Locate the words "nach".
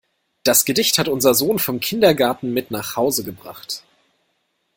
2.71-2.95